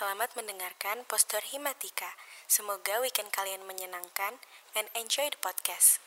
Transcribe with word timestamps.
Selamat 0.00 0.32
mendengarkan 0.32 1.04
Postur 1.04 1.44
Himatika. 1.52 2.08
Semoga 2.48 3.04
weekend 3.04 3.28
kalian 3.36 3.60
menyenangkan 3.68 4.40
and 4.72 4.88
enjoy 4.96 5.28
the 5.28 5.36
podcast. 5.44 6.00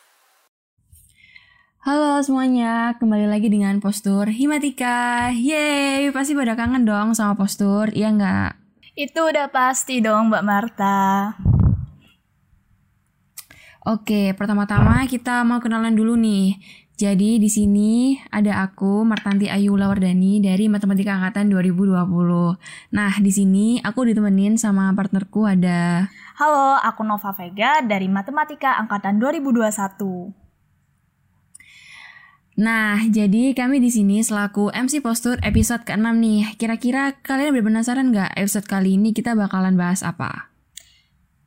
Halo 1.85 2.17
semuanya, 2.25 2.97
kembali 2.97 3.29
lagi 3.29 3.53
dengan 3.53 3.77
Postur 3.77 4.33
Himatika. 4.33 5.29
Yeay, 5.29 6.09
pasti 6.09 6.33
pada 6.33 6.57
kangen 6.57 6.89
dong 6.89 7.13
sama 7.13 7.37
Postur, 7.37 7.93
iya 7.93 8.09
nggak? 8.09 8.57
Itu 8.97 9.29
udah 9.29 9.53
pasti 9.53 10.01
dong 10.01 10.33
Mbak 10.33 10.41
Marta. 10.41 10.97
Oke, 13.85 14.33
pertama-tama 14.33 15.05
kita 15.05 15.45
mau 15.45 15.61
kenalan 15.61 15.93
dulu 15.93 16.17
nih. 16.17 16.57
Jadi 16.93 17.41
di 17.41 17.49
sini 17.49 18.21
ada 18.29 18.61
aku 18.61 19.01
Martanti 19.01 19.49
Ayu 19.49 19.73
Lawardani 19.73 20.37
dari 20.37 20.69
Matematika 20.69 21.17
Angkatan 21.17 21.49
2020. 21.49 21.97
Nah, 22.93 23.13
di 23.17 23.31
sini 23.33 23.81
aku 23.81 24.05
ditemenin 24.05 24.61
sama 24.61 24.93
partnerku 24.93 25.49
ada 25.49 26.05
Halo, 26.37 26.77
aku 26.77 27.01
Nova 27.01 27.33
Vega 27.33 27.81
dari 27.81 28.05
Matematika 28.05 28.77
Angkatan 28.77 29.17
2021. 29.17 30.37
Nah, 32.61 33.01
jadi 33.09 33.57
kami 33.57 33.81
di 33.81 33.89
sini 33.89 34.21
selaku 34.21 34.69
MC 34.69 35.01
Postur 35.01 35.41
episode 35.41 35.89
ke-6 35.89 36.05
nih. 36.21 36.53
Kira-kira 36.61 37.17
kalian 37.25 37.57
udah 37.57 37.65
penasaran 37.65 38.13
nggak 38.13 38.37
episode 38.37 38.69
kali 38.69 39.01
ini 39.01 39.17
kita 39.17 39.33
bakalan 39.33 39.73
bahas 39.73 40.05
apa? 40.05 40.52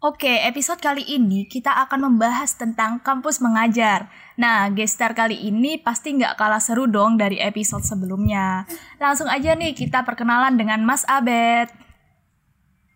Oke, 0.05 0.29
episode 0.45 0.77
kali 0.77 1.09
ini 1.09 1.49
kita 1.49 1.73
akan 1.89 2.13
membahas 2.13 2.53
tentang 2.53 3.01
kampus 3.01 3.41
mengajar. 3.41 4.13
Nah, 4.37 4.69
gestar 4.69 5.17
kali 5.17 5.49
ini 5.49 5.81
pasti 5.81 6.13
nggak 6.13 6.37
kalah 6.37 6.61
seru 6.61 6.85
dong 6.85 7.17
dari 7.17 7.41
episode 7.41 7.81
sebelumnya. 7.81 8.69
Langsung 9.01 9.25
aja 9.25 9.57
nih 9.57 9.73
kita 9.73 10.05
perkenalan 10.05 10.61
dengan 10.61 10.85
Mas 10.85 11.01
Abed. 11.09 11.73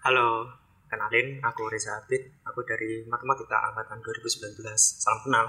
Halo, 0.04 0.44
kenalin 0.92 1.40
aku 1.40 1.72
Reza 1.72 2.04
Abid, 2.04 2.36
aku 2.44 2.60
dari 2.68 3.00
Matematika 3.08 3.72
Angkatan 3.72 4.04
2019. 4.04 4.60
Salam 4.76 5.24
kenal. 5.24 5.46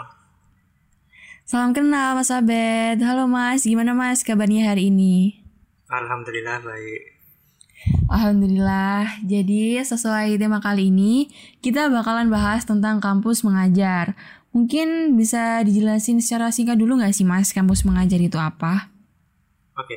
Salam 1.44 1.72
kenal 1.76 2.16
Mas 2.16 2.32
Abed. 2.32 3.04
Halo 3.04 3.28
Mas, 3.28 3.68
gimana 3.68 3.92
Mas 3.92 4.24
kabarnya 4.24 4.72
hari 4.72 4.88
ini? 4.88 5.44
Alhamdulillah 5.92 6.64
baik. 6.64 7.11
Alhamdulillah. 8.12 9.24
Jadi 9.24 9.80
sesuai 9.80 10.36
tema 10.36 10.60
kali 10.60 10.92
ini, 10.92 11.32
kita 11.64 11.88
bakalan 11.88 12.28
bahas 12.28 12.68
tentang 12.68 13.00
kampus 13.00 13.48
mengajar. 13.48 14.20
Mungkin 14.52 15.16
bisa 15.16 15.64
dijelasin 15.64 16.20
secara 16.20 16.52
singkat 16.52 16.76
dulu 16.76 17.00
nggak 17.00 17.16
sih 17.16 17.24
Mas, 17.24 17.56
kampus 17.56 17.88
mengajar 17.88 18.20
itu 18.20 18.36
apa? 18.36 18.92
Oke, 19.80 19.96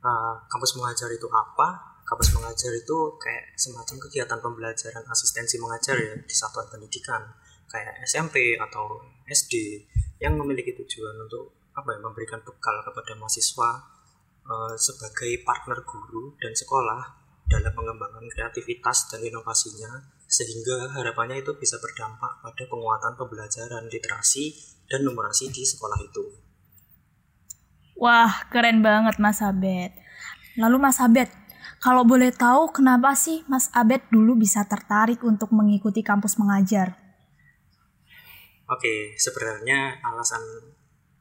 uh, 0.00 0.40
kampus 0.48 0.80
mengajar 0.80 1.12
itu 1.12 1.28
apa? 1.28 2.00
Kampus 2.08 2.32
mengajar 2.40 2.72
itu 2.72 2.96
kayak 3.20 3.52
semacam 3.60 3.96
kegiatan 4.08 4.38
pembelajaran 4.40 5.04
asistensi 5.04 5.60
mengajar 5.60 5.92
ya 6.00 6.16
di 6.16 6.32
satuan 6.32 6.64
pendidikan 6.72 7.20
kayak 7.68 8.00
SMP 8.08 8.56
atau 8.56 9.04
SD 9.28 9.84
yang 10.24 10.40
memiliki 10.40 10.72
tujuan 10.72 11.20
untuk 11.20 11.68
apa 11.76 11.92
ya 11.92 12.00
memberikan 12.00 12.40
bekal 12.40 12.80
kepada 12.80 13.12
mahasiswa 13.20 13.70
uh, 14.48 14.72
sebagai 14.80 15.44
partner 15.44 15.84
guru 15.84 16.32
dan 16.40 16.56
sekolah 16.56 17.25
dalam 17.46 17.72
mengembangkan 17.72 18.26
kreativitas 18.30 19.10
dan 19.10 19.22
inovasinya 19.22 20.10
sehingga 20.26 20.90
harapannya 20.98 21.40
itu 21.40 21.54
bisa 21.54 21.78
berdampak 21.78 22.42
pada 22.42 22.64
penguatan 22.66 23.14
pembelajaran 23.14 23.86
literasi 23.86 24.54
dan 24.90 25.06
numerasi 25.06 25.50
di 25.54 25.62
sekolah 25.62 25.98
itu. 26.02 26.24
Wah, 27.96 28.50
keren 28.50 28.82
banget 28.82 29.16
Mas 29.22 29.40
Abed. 29.40 29.94
Lalu 30.58 30.76
Mas 30.76 30.98
Abed, 30.98 31.30
kalau 31.78 32.02
boleh 32.02 32.34
tahu 32.34 32.74
kenapa 32.74 33.14
sih 33.14 33.46
Mas 33.46 33.70
Abed 33.72 34.04
dulu 34.10 34.36
bisa 34.36 34.66
tertarik 34.66 35.22
untuk 35.22 35.54
mengikuti 35.54 36.02
kampus 36.02 36.36
mengajar? 36.36 36.98
Oke, 38.66 39.14
sebenarnya 39.14 40.02
alasan 40.02 40.42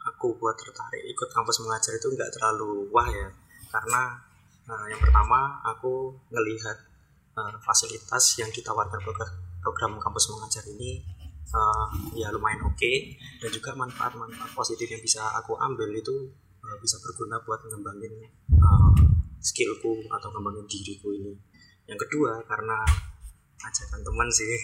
aku 0.06 0.38
buat 0.38 0.54
tertarik 0.58 1.02
ikut 1.06 1.30
kampus 1.34 1.66
mengajar 1.66 1.98
itu 1.98 2.08
nggak 2.14 2.32
terlalu 2.38 2.90
wah 2.94 3.10
ya 3.10 3.30
karena 3.74 4.25
uh, 4.70 4.86
yang 4.90 5.02
pertama 5.02 5.62
aku 5.66 6.18
ngelihat 6.34 6.78
uh, 7.38 7.56
fasilitas 7.62 8.38
yang 8.42 8.50
ditawarkan 8.50 9.00
program, 9.02 9.30
program 9.62 9.92
kampus 10.02 10.30
mengajar 10.34 10.64
ini 10.70 11.06
uh, 11.54 11.88
ya 12.18 12.34
lumayan 12.34 12.66
oke. 12.66 12.78
Okay, 12.78 13.18
dan 13.42 13.50
juga 13.54 13.78
manfaat-manfaat 13.78 14.52
positif 14.54 14.90
yang 14.90 15.02
bisa 15.02 15.22
aku 15.38 15.58
ambil 15.58 15.90
itu 15.94 16.32
uh, 16.66 16.78
bisa 16.82 16.98
berguna 17.02 17.38
buat 17.46 17.62
ngembangin 17.70 18.14
uh, 18.58 18.94
skillku 19.42 20.06
atau 20.10 20.30
ngembangin 20.34 20.66
diriku 20.66 21.14
ini. 21.14 21.34
Yang 21.86 22.10
kedua 22.10 22.42
karena 22.50 22.82
ajakan 23.62 24.02
teman 24.02 24.30
sih. 24.34 24.58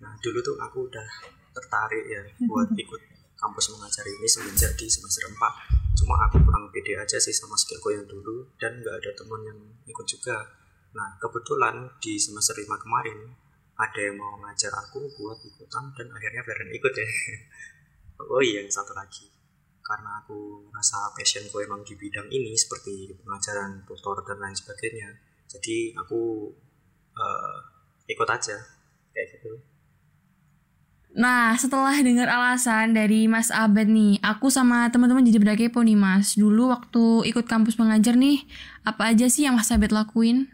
Nah 0.00 0.14
dulu 0.22 0.38
tuh 0.40 0.56
aku 0.62 0.86
udah 0.86 1.08
tertarik 1.50 2.04
ya 2.06 2.22
buat 2.46 2.70
ikut 2.82 3.02
kampus 3.40 3.72
mengajar 3.72 4.04
ini 4.04 4.28
semenjak 4.28 4.72
di 4.76 4.86
semester 4.86 5.24
4 5.24 5.79
cuma 5.96 6.14
aku 6.26 6.42
kurang 6.42 6.70
pede 6.70 6.96
aja 6.96 7.18
sih 7.18 7.34
sama 7.34 7.54
skillku 7.58 7.94
yang 7.94 8.06
dulu 8.06 8.46
dan 8.58 8.78
nggak 8.80 8.96
ada 9.02 9.10
teman 9.14 9.40
yang 9.46 9.60
ikut 9.86 10.06
juga. 10.06 10.36
Nah 10.96 11.18
kebetulan 11.22 11.86
di 12.02 12.18
semester 12.18 12.56
5 12.58 12.66
kemarin 12.82 13.18
ada 13.80 14.00
yang 14.00 14.16
mau 14.20 14.36
ngajar 14.44 14.72
aku 14.76 15.08
buat 15.16 15.38
ikutan 15.40 15.88
dan 15.96 16.06
akhirnya 16.12 16.44
bareng 16.44 16.70
ikut 16.74 16.92
ya 16.92 17.08
oh 18.34 18.42
iya 18.42 18.60
yang 18.64 18.72
satu 18.72 18.92
lagi. 18.92 19.30
Karena 19.80 20.22
aku 20.22 20.70
rasa 20.70 21.10
passionku 21.16 21.58
emang 21.66 21.82
di 21.82 21.98
bidang 21.98 22.30
ini 22.30 22.54
seperti 22.54 23.10
pengajaran 23.24 23.82
tutor 23.88 24.22
dan 24.22 24.38
lain 24.38 24.54
sebagainya. 24.54 25.10
Jadi 25.50 25.98
aku 25.98 26.46
uh, 27.18 27.58
ikut 28.06 28.28
aja 28.30 28.54
kayak 29.10 29.26
gitu 29.34 29.69
Nah, 31.10 31.58
setelah 31.58 31.90
dengar 31.98 32.30
alasan 32.30 32.94
dari 32.94 33.26
Mas 33.26 33.50
Abed 33.50 33.90
nih, 33.90 34.22
aku 34.22 34.46
sama 34.46 34.86
teman-teman 34.94 35.26
jadi 35.26 35.42
pada 35.42 35.58
kepo 35.58 35.82
nih 35.82 35.98
Mas. 35.98 36.38
Dulu 36.38 36.70
waktu 36.70 37.26
ikut 37.34 37.50
kampus 37.50 37.82
mengajar 37.82 38.14
nih, 38.14 38.46
apa 38.86 39.10
aja 39.10 39.26
sih 39.26 39.42
yang 39.42 39.58
Mas 39.58 39.74
Abed 39.74 39.90
lakuin? 39.90 40.46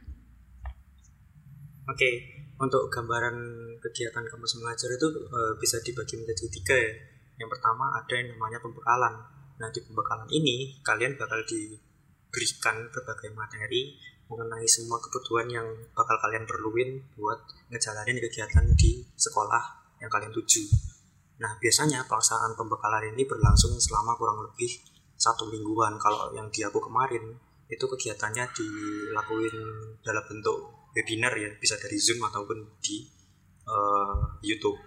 Oke, 1.92 2.08
untuk 2.56 2.88
gambaran 2.88 3.36
kegiatan 3.84 4.24
kampus 4.24 4.56
mengajar 4.56 4.96
itu 4.96 5.06
e, 5.28 5.38
bisa 5.60 5.76
dibagi 5.84 6.16
menjadi 6.24 6.44
tiga 6.48 6.76
ya. 6.80 6.92
Yang 7.36 7.48
pertama 7.52 7.92
ada 7.92 8.14
yang 8.16 8.32
namanya 8.32 8.56
pembekalan. 8.64 9.14
Nah, 9.60 9.68
di 9.68 9.80
pembekalan 9.84 10.28
ini 10.32 10.80
kalian 10.80 11.20
bakal 11.20 11.44
diberikan 11.44 12.88
berbagai 12.96 13.28
materi 13.36 13.92
mengenai 14.24 14.64
semua 14.64 14.96
kebutuhan 15.04 15.52
yang 15.52 15.68
bakal 15.92 16.16
kalian 16.16 16.48
perluin 16.48 16.96
buat 17.12 17.44
ngejalanin 17.68 18.18
kegiatan 18.24 18.64
di 18.72 19.04
sekolah 19.14 19.85
yang 20.00 20.10
kalian 20.12 20.32
tuju. 20.32 20.62
Nah, 21.36 21.52
biasanya 21.60 22.08
pelaksanaan 22.08 22.56
pembekalan 22.56 23.12
ini 23.12 23.28
berlangsung 23.28 23.76
selama 23.76 24.16
kurang 24.16 24.40
lebih 24.40 24.72
satu 25.16 25.48
mingguan. 25.48 26.00
Kalau 26.00 26.32
yang 26.32 26.48
di 26.48 26.64
aku 26.64 26.80
kemarin, 26.80 27.36
itu 27.68 27.84
kegiatannya 27.84 28.44
dilakuin 28.56 29.56
dalam 30.00 30.24
bentuk 30.24 30.88
webinar 30.96 31.36
ya, 31.36 31.52
bisa 31.60 31.76
dari 31.76 32.00
Zoom 32.00 32.24
ataupun 32.24 32.80
di 32.80 33.04
uh, 33.68 34.40
YouTube. 34.40 34.80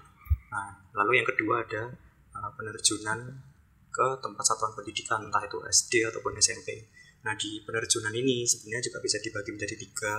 Nah, 0.50 0.90
lalu 0.98 1.22
yang 1.22 1.28
kedua 1.30 1.62
ada 1.62 1.94
uh, 2.34 2.50
penerjunan 2.58 3.46
ke 3.90 4.08
tempat 4.22 4.46
satuan 4.46 4.74
pendidikan, 4.74 5.22
entah 5.22 5.46
itu 5.46 5.62
SD 5.70 6.10
ataupun 6.10 6.34
SMP. 6.42 6.90
Nah, 7.26 7.38
di 7.38 7.62
penerjunan 7.62 8.16
ini 8.16 8.48
sebenarnya 8.48 8.90
juga 8.90 9.00
bisa 9.06 9.22
dibagi 9.22 9.54
menjadi 9.54 9.76
tiga. 9.78 10.14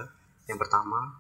Yang 0.47 0.59
pertama, 0.63 1.11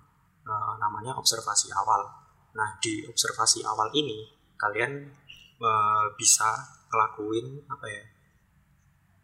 uh, 0.47 0.75
namanya 0.79 1.19
observasi 1.19 1.73
awal 1.75 2.30
Nah, 2.57 2.69
di 2.83 3.07
observasi 3.07 3.63
awal 3.63 3.95
ini 3.95 4.27
kalian 4.59 5.07
uh, 5.63 6.07
bisa 6.19 6.49
ngelakuin 6.91 7.67
apa 7.71 7.87
ya? 7.87 8.05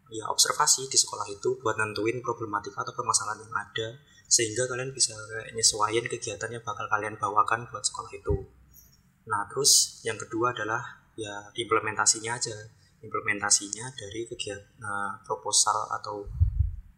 Ya, 0.07 0.25
observasi 0.31 0.87
di 0.87 0.95
sekolah 0.95 1.27
itu 1.27 1.59
buat 1.59 1.75
nentuin 1.75 2.23
problematika 2.23 2.87
atau 2.87 2.95
permasalahan 2.95 3.43
yang 3.43 3.51
ada 3.51 3.87
sehingga 4.27 4.67
kalian 4.67 4.95
bisa 4.95 5.15
nyesuaiin 5.51 6.07
kegiatan 6.07 6.47
yang 6.47 6.63
bakal 6.63 6.87
kalian 6.87 7.19
bawakan 7.19 7.67
buat 7.67 7.83
sekolah 7.83 8.11
itu. 8.15 8.47
Nah, 9.27 9.43
terus 9.51 9.99
yang 10.07 10.15
kedua 10.15 10.55
adalah 10.55 10.79
ya 11.19 11.51
implementasinya 11.51 12.39
aja. 12.39 12.55
Implementasinya 13.03 13.93
dari 13.93 14.25
kegiatan 14.25 14.63
uh, 14.79 15.19
proposal 15.27 15.91
atau 15.91 16.23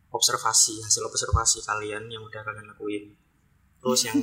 observasi 0.09 0.81
hasil 0.81 1.05
observasi 1.05 1.65
kalian 1.65 2.09
yang 2.09 2.25
udah 2.25 2.41
kalian 2.41 2.65
lakuin 2.73 3.13
terus 3.79 4.01
yang 4.07 4.19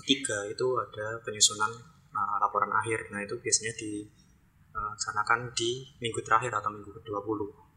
ketiga 0.00 0.44
itu 0.48 0.66
ada 0.76 1.20
penyusunan 1.24 1.72
uh, 2.12 2.36
laporan 2.40 2.70
akhir. 2.72 3.08
Nah 3.12 3.24
itu 3.24 3.36
biasanya 3.40 3.72
dilaksanakan 3.76 5.40
uh, 5.48 5.52
di 5.56 5.88
minggu 5.98 6.20
terakhir 6.20 6.52
atau 6.52 6.70
minggu 6.72 6.92
ke-20 7.00 7.70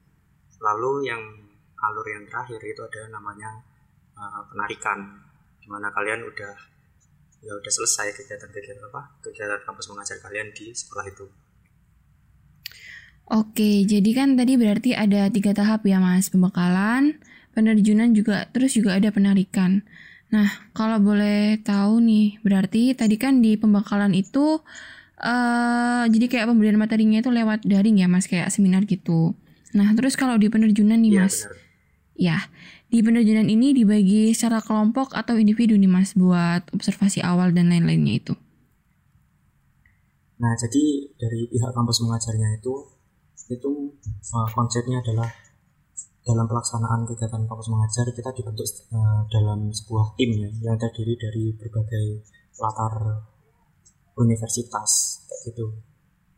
lalu 0.64 1.12
yang 1.12 1.22
alur 1.84 2.08
yang 2.08 2.24
terakhir 2.24 2.64
itu 2.64 2.80
ada 2.80 3.12
namanya 3.12 3.52
uh, 4.16 4.42
penarikan 4.48 5.20
di 5.60 5.68
mana 5.68 5.92
kalian 5.92 6.24
udah 6.24 6.56
ya 7.44 7.52
udah 7.52 7.72
selesai 7.72 8.16
kegiatan-kegiatan 8.16 8.88
apa 8.88 9.20
kegiatan 9.20 9.60
kampus 9.68 9.92
mengajar 9.92 10.18
kalian 10.24 10.56
di 10.56 10.72
sekolah 10.72 11.06
itu. 11.12 11.28
Oke, 13.24 13.88
jadi 13.88 14.10
kan 14.12 14.36
tadi 14.36 14.60
berarti 14.60 15.00
ada 15.00 15.32
tiga 15.32 15.56
tahap 15.56 15.88
ya 15.88 15.96
mas, 15.96 16.28
pembekalan, 16.28 17.24
penerjunan 17.56 18.12
juga, 18.12 18.52
terus 18.52 18.76
juga 18.76 19.00
ada 19.00 19.16
penarikan. 19.16 19.88
Nah, 20.34 20.50
kalau 20.74 20.98
boleh 20.98 21.62
tahu 21.62 22.02
nih, 22.02 22.42
berarti 22.42 22.98
tadi 22.98 23.22
kan 23.22 23.38
di 23.38 23.54
pembekalan 23.54 24.18
itu 24.18 24.66
uh, 25.22 26.04
jadi 26.10 26.26
kayak 26.26 26.50
pemberian 26.50 26.82
materinya 26.82 27.22
itu 27.22 27.30
lewat 27.30 27.62
daring 27.62 28.02
ya, 28.02 28.10
Mas, 28.10 28.26
kayak 28.26 28.50
seminar 28.50 28.90
gitu. 28.90 29.38
Nah, 29.78 29.94
terus 29.94 30.18
kalau 30.18 30.42
di 30.42 30.50
penerjunan 30.50 30.98
nih, 30.98 31.14
Iya, 31.14 31.22
Mas. 31.22 31.46
benar. 31.46 31.62
Ya, 32.14 32.38
di 32.90 33.02
penerjunan 33.02 33.46
ini 33.46 33.78
dibagi 33.78 34.34
secara 34.34 34.62
kelompok 34.66 35.14
atau 35.14 35.38
individu 35.38 35.78
nih, 35.78 35.90
Mas, 35.90 36.18
buat 36.18 36.66
observasi 36.74 37.22
awal 37.22 37.54
dan 37.54 37.70
lain-lainnya 37.70 38.18
itu. 38.18 38.34
Nah, 40.42 40.58
jadi 40.58 41.14
dari 41.14 41.46
pihak 41.46 41.72
kampus 41.78 42.02
mengajarnya 42.02 42.58
itu 42.58 42.74
itu 43.54 43.70
uh, 44.34 44.50
konsepnya 44.50 44.98
adalah 45.04 45.30
dalam 46.24 46.48
pelaksanaan 46.48 47.04
kegiatan 47.04 47.44
kampus 47.44 47.68
mengajar 47.68 48.08
kita 48.16 48.32
dibentuk 48.32 48.64
uh, 48.96 49.28
dalam 49.28 49.68
sebuah 49.76 50.16
tim 50.16 50.32
ya 50.40 50.50
yang 50.64 50.80
terdiri 50.80 51.20
dari 51.20 51.52
berbagai 51.52 52.24
latar 52.64 53.28
universitas 54.16 55.20
kayak 55.28 55.42
gitu. 55.52 55.68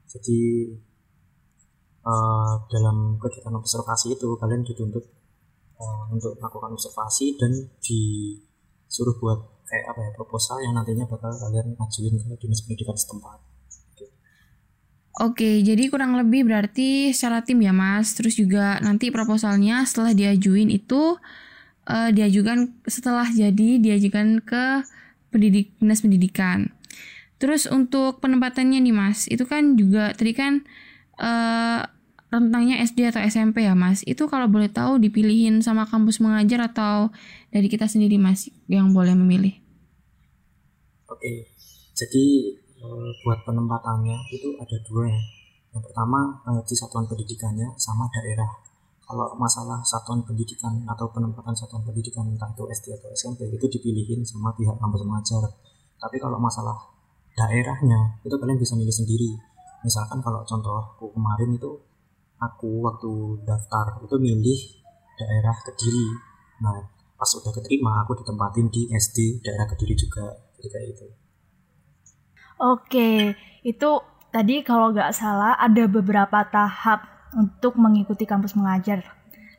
Jadi 0.09 0.39
uh, 2.01 2.53
dalam 2.65 3.21
kegiatan 3.21 3.53
observasi 3.53 4.17
itu 4.17 4.27
kalian 4.41 4.65
dituntut 4.65 5.05
uh, 5.77 6.03
untuk 6.09 6.33
melakukan 6.41 6.73
observasi 6.73 7.37
dan 7.37 7.53
disuruh 7.77 9.13
buat 9.21 9.39
kayak 9.65 9.85
apa 9.93 9.99
ya 10.01 10.11
proposal 10.17 10.61
yang 10.61 10.73
nantinya 10.77 11.05
bakal 11.09 11.29
kalian 11.29 11.77
ajuin 11.77 12.15
ke 12.17 12.35
dinas 12.41 12.61
pendidikan 12.65 12.97
setempat. 12.97 13.54
Oke, 15.15 15.63
jadi 15.63 15.87
kurang 15.87 16.19
lebih 16.19 16.43
berarti 16.43 17.15
secara 17.15 17.39
tim 17.39 17.63
ya 17.63 17.71
Mas. 17.71 18.11
Terus 18.19 18.35
juga 18.35 18.83
nanti 18.83 19.07
proposalnya 19.15 19.87
setelah 19.87 20.11
diajuin 20.11 20.67
itu 20.67 21.15
eh, 21.87 22.11
diajukan 22.11 22.75
setelah 22.83 23.23
jadi 23.31 23.79
diajukan 23.79 24.43
ke 24.43 24.83
pendidik 25.31 25.71
dinas 25.79 26.03
pendidikan. 26.03 26.75
Terus 27.39 27.63
untuk 27.63 28.19
penempatannya 28.19 28.83
nih 28.83 28.95
Mas, 28.95 29.31
itu 29.31 29.47
kan 29.47 29.79
juga 29.79 30.11
tadi 30.11 30.35
kan 30.35 30.67
eh, 31.15 31.81
rentangnya 32.27 32.83
SD 32.83 33.15
atau 33.15 33.23
SMP 33.23 33.63
ya 33.63 33.71
Mas. 33.71 34.03
Itu 34.03 34.27
kalau 34.27 34.51
boleh 34.51 34.67
tahu 34.67 34.99
dipilihin 34.99 35.63
sama 35.63 35.87
kampus 35.87 36.19
mengajar 36.19 36.67
atau 36.67 37.15
dari 37.55 37.71
kita 37.71 37.87
sendiri 37.87 38.19
Mas 38.19 38.51
yang 38.67 38.91
boleh 38.91 39.15
memilih. 39.15 39.55
Oke, 41.07 41.47
jadi 41.95 42.25
eh, 42.85 43.09
buat 43.25 43.39
penempatannya 43.41 44.17
itu 44.29 44.53
ada 44.61 44.77
dua 44.85 45.09
ya. 45.09 45.21
Yang 45.73 45.83
pertama 45.91 46.19
eh, 46.45 46.61
di 46.61 46.75
satuan 46.77 47.05
pendidikannya 47.09 47.73
sama 47.81 48.05
daerah. 48.13 48.47
Kalau 49.05 49.37
masalah 49.37 49.85
satuan 49.85 50.25
pendidikan 50.25 50.81
atau 50.89 51.05
penempatan 51.13 51.53
satuan 51.53 51.85
pendidikan 51.85 52.25
entah 52.25 52.49
itu 52.49 52.65
SD 52.65 52.97
atau 52.97 53.09
SMP 53.13 53.45
itu 53.45 53.65
dipilihin 53.69 54.25
sama 54.25 54.49
pihak 54.57 54.77
kampus 54.81 55.05
mengajar. 55.05 55.45
Tapi 56.01 56.17
kalau 56.17 56.41
masalah 56.41 56.73
daerahnya 57.37 58.17
itu 58.25 58.33
kalian 58.33 58.57
bisa 58.57 58.73
milih 58.73 58.95
sendiri. 58.95 59.31
Misalkan 59.85 60.23
kalau 60.25 60.41
contoh 60.41 60.81
aku 60.97 61.13
kemarin 61.13 61.53
itu 61.53 61.69
aku 62.41 62.81
waktu 62.81 63.45
daftar 63.45 64.01
itu 64.01 64.15
milih 64.17 64.59
daerah 65.21 65.55
Kediri. 65.61 66.09
Nah 66.65 66.81
pas 67.15 67.29
udah 67.29 67.51
keterima 67.53 68.01
aku 68.03 68.17
ditempatin 68.17 68.67
di 68.73 68.89
SD 68.89 69.45
daerah 69.45 69.69
Kediri 69.69 69.93
juga. 69.93 70.33
Kayak 70.65 70.97
itu. 70.97 71.24
Oke, 72.55 73.35
itu 73.67 73.89
tadi 74.31 74.63
kalau 74.63 74.95
nggak 74.95 75.11
salah 75.11 75.59
ada 75.59 75.83
beberapa 75.91 76.39
tahap 76.47 77.03
untuk 77.35 77.75
mengikuti 77.75 78.23
kampus 78.23 78.55
mengajar. 78.55 79.03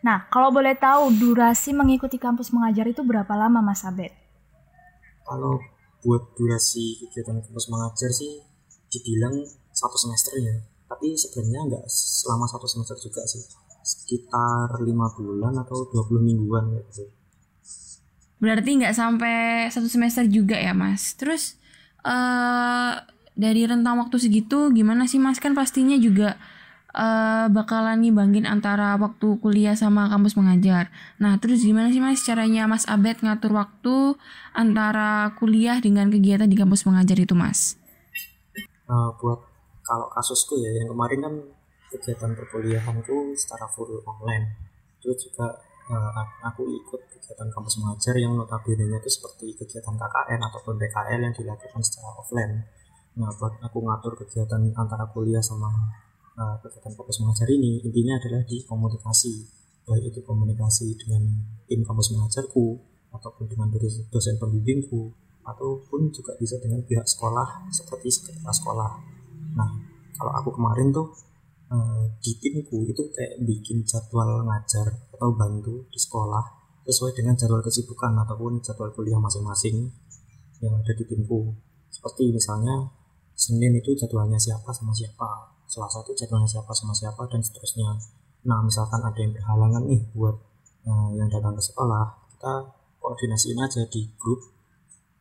Nah, 0.01 0.25
kalau 0.33 0.49
boleh 0.49 0.73
tahu 0.73 1.13
durasi 1.13 1.77
mengikuti 1.77 2.17
kampus 2.17 2.55
mengajar 2.55 2.89
itu 2.89 3.05
berapa 3.05 3.29
lama 3.37 3.61
Mas 3.61 3.85
Abed? 3.85 4.15
Kalau 5.27 5.61
buat 6.07 6.33
durasi 6.39 7.03
kegiatan 7.03 7.43
kampus 7.43 7.67
mengajar 7.69 8.09
sih 8.15 8.41
dibilang 8.89 9.45
satu 9.75 9.97
semester 9.99 10.39
ya. 10.41 10.57
Tapi 10.87 11.19
sebenarnya 11.19 11.61
nggak 11.69 11.85
selama 11.91 12.47
satu 12.49 12.65
semester 12.71 12.97
juga 13.03 13.27
sih. 13.27 13.43
Sekitar 13.83 14.79
lima 14.83 15.11
bulan 15.13 15.59
atau 15.61 15.85
20 15.91 16.23
mingguan 16.23 16.71
gitu. 16.81 17.11
Berarti 18.39 18.71
nggak 18.79 18.95
sampai 18.95 19.67
satu 19.69 19.91
semester 19.91 20.25
juga 20.31 20.55
ya 20.55 20.71
Mas. 20.71 21.19
Terus 21.19 21.59
eh 22.07 22.95
dari 23.37 23.63
rentang 23.69 24.01
waktu 24.01 24.17
segitu 24.23 24.71
gimana 24.71 25.11
sih 25.11 25.19
Mas? 25.19 25.43
Kan 25.43 25.59
pastinya 25.59 25.99
juga 25.99 26.39
eh 26.97 27.47
bakalan 27.53 28.01
ngimbangin 28.01 28.47
antara 28.49 28.97
waktu 28.97 29.37
kuliah 29.43 29.75
sama 29.75 30.09
kampus 30.09 30.39
mengajar. 30.39 30.89
Nah 31.19 31.37
terus 31.43 31.61
gimana 31.67 31.91
sih 31.91 32.01
Mas 32.01 32.23
caranya 32.23 32.71
Mas 32.71 32.87
Abed 32.87 33.21
ngatur 33.21 33.53
waktu 33.59 34.15
antara 34.55 35.35
kuliah 35.37 35.83
dengan 35.83 36.09
kegiatan 36.09 36.49
di 36.49 36.57
kampus 36.57 36.87
mengajar 36.87 37.19
itu 37.19 37.35
Mas? 37.35 37.77
Nah, 38.87 39.11
buat 39.19 39.43
kalau 39.83 40.07
kasusku 40.15 40.63
ya 40.63 40.71
yang 40.83 40.89
kemarin 40.95 41.21
kan 41.23 41.35
kegiatan 41.91 42.31
perkuliahanku 42.35 43.35
secara 43.35 43.67
full 43.71 44.03
online. 44.07 44.55
Terus 45.03 45.27
juga 45.27 45.66
eh, 45.93 46.27
aku 46.47 46.63
ikut 46.67 47.01
kegiatan 47.13 47.49
kampus 47.51 47.79
mengajar 47.83 48.15
yang 48.19 48.35
notabene 48.35 48.87
itu 48.87 49.11
seperti 49.11 49.55
kegiatan 49.59 49.95
KKN 49.95 50.41
ataupun 50.51 50.75
PKL 50.79 51.21
yang 51.27 51.35
dilakukan 51.35 51.81
secara 51.83 52.11
offline. 52.19 52.67
Nah, 53.17 53.33
buat 53.41 53.57
aku 53.65 53.79
ngatur 53.81 54.13
kegiatan 54.21 54.61
antara 54.77 55.09
kuliah 55.09 55.41
sama 55.41 55.73
uh, 56.37 56.57
kegiatan 56.61 56.93
kampus 56.93 57.25
mengajar 57.25 57.49
ini, 57.49 57.81
intinya 57.81 58.21
adalah 58.21 58.45
di 58.45 58.61
komunikasi. 58.69 59.35
Baik 59.89 60.13
itu 60.13 60.21
komunikasi 60.21 60.93
dengan 61.01 61.25
tim 61.65 61.81
kampus 61.81 62.13
mengajarku, 62.13 62.77
ataupun 63.17 63.49
dengan 63.49 63.73
dosen, 64.13 64.37
pembimbingku, 64.37 65.15
ataupun 65.47 66.13
juga 66.13 66.37
bisa 66.37 66.61
dengan 66.61 66.85
pihak 66.85 67.07
sekolah 67.09 67.71
seperti 67.73 68.13
sekretaris 68.13 68.59
sekolah. 68.61 68.91
Nah, 69.57 69.71
kalau 70.19 70.33
aku 70.37 70.51
kemarin 70.59 70.93
tuh 70.93 71.09
di 72.23 72.33
timku 72.39 72.87
itu 72.87 73.03
kayak 73.11 73.43
bikin 73.43 73.83
jadwal 73.83 74.47
ngajar 74.47 74.87
atau 75.15 75.35
bantu 75.35 75.83
di 75.91 75.99
sekolah 75.99 76.45
sesuai 76.87 77.19
dengan 77.19 77.35
jadwal 77.35 77.59
kesibukan 77.63 78.15
ataupun 78.23 78.63
jadwal 78.63 78.95
kuliah 78.95 79.19
masing-masing 79.19 79.91
yang 80.63 80.75
ada 80.79 80.93
di 80.95 81.05
timku. 81.05 81.51
Seperti 81.91 82.31
misalnya 82.31 82.87
Senin 83.37 83.77
itu 83.77 83.93
jadwalnya 83.93 84.41
siapa 84.41 84.73
sama 84.73 84.97
siapa, 84.97 85.53
Selasa 85.69 86.01
itu 86.07 86.15
jadwalnya 86.15 86.49
siapa 86.49 86.73
sama 86.73 86.95
siapa 86.97 87.27
dan 87.29 87.45
seterusnya. 87.45 88.01
Nah, 88.47 88.63
misalkan 88.63 89.03
ada 89.03 89.19
yang 89.19 89.35
berhalangan 89.35 89.83
nih 89.91 90.09
buat 90.15 90.37
uh, 90.87 91.11
yang 91.13 91.29
datang 91.29 91.53
ke 91.53 91.63
sekolah, 91.67 92.17
kita 92.33 92.55
koordinasiin 93.03 93.59
aja 93.59 93.83
di 93.91 94.09
grup 94.17 94.41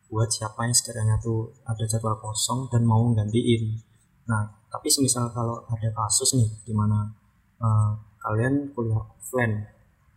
buat 0.06 0.30
siapa 0.30 0.64
yang 0.64 0.72
sekiranya 0.72 1.18
tuh 1.18 1.50
ada 1.66 1.82
jadwal 1.84 2.16
kosong 2.22 2.70
dan 2.70 2.86
mau 2.86 3.04
gantiin. 3.12 3.82
Nah, 4.26 4.42
tapi 4.66 4.90
semisal 4.90 5.30
kalau 5.30 5.62
ada 5.70 5.88
kasus 5.94 6.34
nih 6.34 6.50
di 6.66 6.74
mana 6.74 7.06
uh, 7.62 7.94
kalian 8.18 8.74
kuliah 8.74 8.98
offline, 8.98 9.62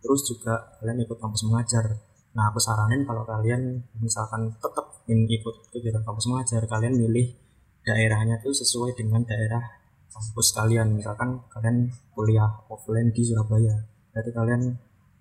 terus 0.02 0.26
juga 0.26 0.78
kalian 0.82 1.06
ikut 1.06 1.18
kampus 1.18 1.46
mengajar. 1.46 1.86
Nah, 2.34 2.50
aku 2.50 2.58
saranin 2.58 3.06
kalau 3.06 3.22
kalian 3.26 3.82
misalkan 4.02 4.50
tetap 4.58 5.02
ingin 5.06 5.26
ikut 5.30 5.70
kegiatan 5.70 6.02
kampus 6.02 6.26
mengajar, 6.26 6.62
kalian 6.66 6.98
milih 6.98 7.34
daerahnya 7.86 8.38
tuh 8.42 8.54
sesuai 8.54 8.98
dengan 8.98 9.22
daerah 9.22 9.62
kampus 10.10 10.54
kalian. 10.58 10.98
Misalkan 10.98 11.46
kalian 11.50 11.90
kuliah 12.14 12.50
offline 12.66 13.14
di 13.14 13.22
Surabaya, 13.22 13.86
berarti 14.10 14.30
kalian 14.34 14.62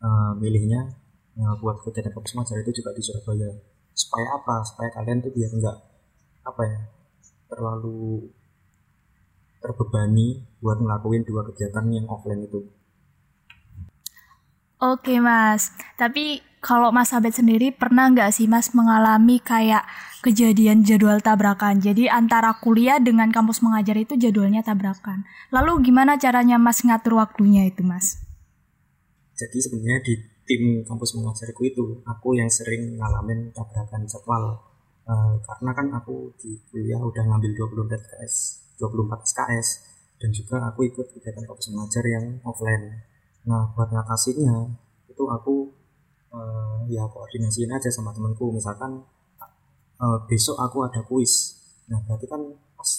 uh, 0.01 0.33
milihnya 0.37 0.89
uh, 1.37 1.53
buat 1.61 1.81
kegiatan 1.85 2.13
kampus 2.13 2.33
mengajar 2.33 2.57
itu 2.65 2.81
juga 2.81 2.93
di 2.97 3.01
Surabaya. 3.05 3.49
Supaya 3.93 4.25
apa? 4.33 4.65
Supaya 4.65 4.89
kalian 4.97 5.21
tuh 5.21 5.29
biar 5.33 5.53
enggak 5.53 5.77
apa 6.39 6.61
ya 6.65 6.81
terlalu 7.49 8.25
terbebani 9.59 10.43
buat 10.63 10.79
ngelakuin 10.79 11.23
dua 11.27 11.43
kegiatan 11.51 11.85
yang 11.91 12.07
offline 12.07 12.47
itu. 12.47 12.67
Oke 14.79 15.19
Mas, 15.19 15.75
tapi 15.99 16.39
kalau 16.63 16.91
Mas 16.95 17.11
Abed 17.11 17.35
sendiri 17.35 17.75
pernah 17.75 18.07
nggak 18.07 18.31
sih 18.31 18.47
Mas 18.47 18.71
mengalami 18.71 19.43
kayak 19.43 19.83
kejadian 20.23 20.87
jadwal 20.87 21.19
tabrakan? 21.19 21.83
Jadi 21.83 22.07
antara 22.07 22.55
kuliah 22.63 22.99
dengan 22.99 23.27
kampus 23.27 23.59
mengajar 23.59 23.99
itu 23.99 24.15
jadwalnya 24.15 24.63
tabrakan. 24.63 25.27
Lalu 25.51 25.91
gimana 25.91 26.15
caranya 26.15 26.55
Mas 26.55 26.79
ngatur 26.83 27.19
waktunya 27.19 27.67
itu 27.67 27.83
Mas? 27.83 28.23
Jadi 29.35 29.59
sebenarnya 29.59 29.99
di 30.03 30.15
tim 30.47 30.63
kampus 30.87 31.15
mengajarku 31.19 31.61
itu 31.67 31.83
aku 32.07 32.39
yang 32.39 32.47
sering 32.47 32.95
ngalamin 32.95 33.51
tabrakan 33.51 34.07
jadwal 34.07 34.63
uh, 35.07 35.35
karena 35.43 35.71
kan 35.75 35.87
aku 35.91 36.31
di 36.39 36.55
kuliah 36.71 36.99
udah 37.03 37.23
ngambil 37.23 37.51
24 37.75 37.99
SKS 37.99 38.35
24 38.79 39.27
SKS 39.27 39.67
dan 40.19 40.29
juga 40.35 40.59
aku 40.67 40.87
ikut 40.87 41.07
kegiatan 41.15 41.43
kampus 41.47 41.71
mengajar 41.71 42.03
yang 42.03 42.25
offline. 42.43 43.03
Nah 43.47 43.71
buat 43.75 43.87
ngatasinnya 43.91 44.67
itu 45.07 45.23
aku 45.23 45.71
uh, 46.35 46.83
ya 46.91 47.07
koordinasiin 47.07 47.71
aja 47.71 47.87
sama 47.87 48.11
temanku. 48.11 48.51
Misalkan 48.51 48.99
uh, 49.99 50.17
besok 50.27 50.59
aku 50.59 50.83
ada 50.83 50.99
kuis. 51.07 51.55
Nah 51.87 52.03
berarti 52.03 52.27
kan 52.27 52.43
pas 52.75 52.89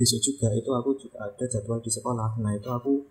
besok 0.00 0.20
juga 0.24 0.48
itu 0.56 0.70
aku 0.72 0.96
juga 0.96 1.28
ada 1.28 1.44
jadwal 1.44 1.84
di 1.84 1.92
sekolah. 1.92 2.40
Nah 2.40 2.56
itu 2.56 2.68
aku 2.72 3.04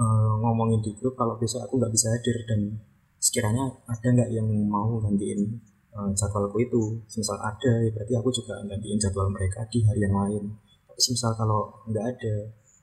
uh, 0.00 0.34
ngomongin 0.40 0.80
di 0.80 0.96
grup 0.96 1.12
kalau 1.16 1.36
besok 1.36 1.68
aku 1.68 1.76
nggak 1.76 1.92
bisa 1.92 2.08
hadir 2.16 2.36
dan 2.48 2.80
sekiranya 3.20 3.68
ada 3.86 4.08
nggak 4.08 4.30
yang 4.32 4.48
mau 4.72 4.96
gantiin 5.04 5.60
uh, 5.92 6.08
jadwalku 6.16 6.64
itu. 6.64 6.96
Misal 7.12 7.36
ada 7.36 7.72
ya 7.84 7.92
berarti 7.92 8.12
aku 8.16 8.32
juga 8.32 8.56
gantiin 8.64 8.96
jadwal 8.96 9.28
mereka 9.28 9.68
di 9.68 9.84
hari 9.84 10.00
yang 10.00 10.16
lain 10.16 10.71
tapi 10.92 11.00
misal 11.16 11.32
kalau 11.32 11.72
nggak 11.88 12.04
ada 12.04 12.34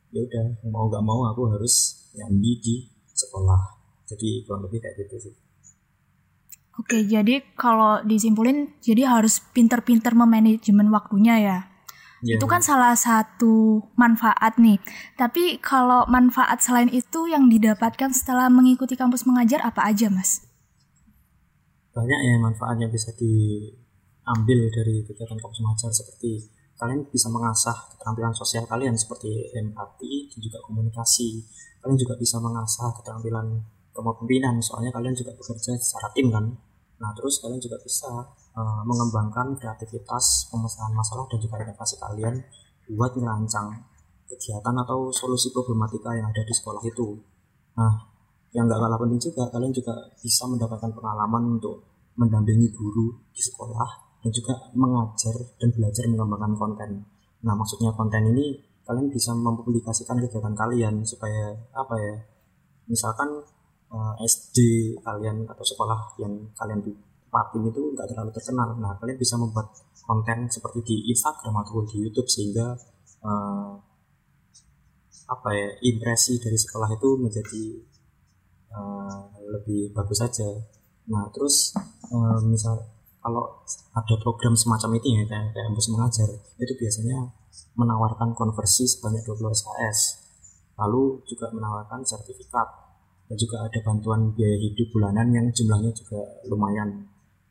ya 0.10 0.20
udah 0.26 0.46
mau 0.74 0.90
nggak 0.90 1.06
mau 1.06 1.30
aku 1.30 1.54
harus 1.54 2.10
nyambi 2.18 2.58
di 2.58 2.76
sekolah 3.14 3.62
jadi 4.10 4.42
kurang 4.50 4.66
lebih 4.66 4.82
kayak 4.82 4.98
gitu 5.06 5.30
sih 5.30 5.36
Oke, 6.80 7.04
jadi 7.04 7.44
kalau 7.60 8.00
disimpulin, 8.08 8.72
jadi 8.80 9.04
harus 9.04 9.44
pinter-pinter 9.52 10.16
memanajemen 10.16 10.88
waktunya 10.96 11.36
ya. 11.36 11.58
Ya, 12.24 12.40
Itu 12.40 12.48
kan 12.48 12.64
salah 12.64 12.96
satu 12.96 13.84
manfaat 14.00 14.56
nih. 14.56 14.80
Tapi 15.20 15.60
kalau 15.60 16.08
manfaat 16.08 16.64
selain 16.64 16.88
itu 16.88 17.28
yang 17.28 17.52
didapatkan 17.52 18.16
setelah 18.16 18.48
mengikuti 18.48 18.96
kampus 18.96 19.28
mengajar 19.28 19.60
apa 19.60 19.92
aja, 19.92 20.08
Mas? 20.08 20.48
banyak 22.00 22.20
ya 22.22 22.36
manfaatnya 22.40 22.88
bisa 22.88 23.12
diambil 23.18 24.60
dari 24.72 25.04
kegiatan 25.04 25.36
kampus 25.36 25.60
mengajar 25.60 25.92
seperti 25.92 26.48
kalian 26.80 27.04
bisa 27.12 27.28
mengasah 27.28 27.76
keterampilan 27.94 28.32
sosial 28.32 28.64
kalian 28.64 28.96
seperti 28.96 29.52
empati 29.52 30.32
dan 30.32 30.40
juga 30.40 30.64
komunikasi. 30.64 31.44
Kalian 31.84 32.00
juga 32.00 32.16
bisa 32.16 32.40
mengasah 32.40 32.96
keterampilan 32.96 33.60
kepemimpinan 33.92 34.64
soalnya 34.64 34.96
kalian 34.96 35.12
juga 35.12 35.36
bekerja 35.36 35.76
secara 35.76 36.08
tim 36.16 36.32
kan. 36.32 36.48
Nah, 37.00 37.12
terus 37.16 37.44
kalian 37.44 37.60
juga 37.60 37.80
bisa 37.84 38.12
uh, 38.56 38.82
mengembangkan 38.88 39.60
kreativitas, 39.60 40.48
pemecahan 40.52 40.92
masalah 40.96 41.28
dan 41.28 41.40
juga 41.40 41.56
inovasi 41.64 41.96
kalian 42.00 42.36
buat 42.96 43.12
merancang 43.20 43.76
kegiatan 44.28 44.76
atau 44.88 45.12
solusi 45.12 45.52
problematika 45.52 46.16
yang 46.16 46.32
ada 46.32 46.44
di 46.44 46.54
sekolah 46.56 46.84
itu. 46.88 47.20
Nah, 47.76 48.08
yang 48.56 48.68
nggak 48.68 48.80
kalah 48.80 49.00
penting 49.00 49.20
juga, 49.20 49.44
kalian 49.52 49.72
juga 49.76 49.94
bisa 50.20 50.44
mendapatkan 50.48 50.92
pengalaman 50.96 51.60
untuk 51.60 51.88
mendampingi 52.20 52.72
guru 52.72 53.16
di 53.32 53.40
sekolah 53.40 54.09
dan 54.20 54.32
juga 54.36 54.54
mengajar 54.76 55.36
dan 55.58 55.70
belajar 55.72 56.04
mengembangkan 56.08 56.54
konten. 56.60 56.90
Nah, 57.44 57.54
maksudnya 57.56 57.96
konten 57.96 58.36
ini 58.36 58.60
kalian 58.84 59.08
bisa 59.08 59.32
mempublikasikan 59.32 60.20
kegiatan 60.20 60.56
kalian 60.56 61.06
supaya 61.08 61.56
apa 61.72 61.96
ya? 61.96 62.16
Misalkan 62.90 63.30
uh, 63.94 64.14
eh, 64.20 64.28
SD 64.28 64.58
kalian 65.00 65.46
atau 65.48 65.64
sekolah 65.64 66.20
yang 66.20 66.34
kalian 66.58 66.82
tempatin 66.84 67.64
itu 67.70 67.82
nggak 67.96 68.08
terlalu 68.12 68.32
terkenal. 68.36 68.76
Nah, 68.76 68.98
kalian 69.00 69.18
bisa 69.18 69.40
membuat 69.40 69.72
konten 70.04 70.50
seperti 70.50 70.80
di 70.84 70.96
Instagram 71.14 71.62
atau 71.64 71.86
di 71.86 72.02
YouTube 72.02 72.28
sehingga 72.28 72.76
uh, 73.24 73.72
apa 75.30 75.50
ya 75.54 75.70
impresi 75.86 76.42
dari 76.42 76.58
sekolah 76.58 76.90
itu 76.90 77.10
menjadi 77.22 77.66
uh, 78.74 79.30
lebih 79.54 79.94
bagus 79.94 80.20
saja. 80.20 80.50
Nah, 81.08 81.30
terus 81.30 81.78
uh, 82.10 82.42
misal 82.50 82.99
kalau 83.20 83.64
ada 83.92 84.16
program 84.24 84.56
semacam 84.56 84.96
ini 85.00 85.24
ya 85.24 85.24
kayak 85.28 85.52
kayak 85.52 85.70
mengajar 85.92 86.30
itu 86.60 86.74
biasanya 86.80 87.36
menawarkan 87.76 88.32
konversi 88.32 88.88
sebanyak 88.88 89.24
20 89.28 89.52
SKS 89.52 90.00
lalu 90.80 91.20
juga 91.28 91.52
menawarkan 91.52 92.08
sertifikat 92.08 92.68
dan 93.30 93.38
juga 93.38 93.62
ada 93.62 93.80
bantuan 93.86 94.34
biaya 94.34 94.58
hidup 94.58 94.90
bulanan 94.90 95.30
yang 95.30 95.46
jumlahnya 95.54 95.94
juga 95.94 96.18
lumayan. 96.50 97.06